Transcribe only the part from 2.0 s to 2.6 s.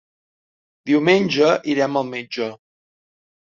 al metge.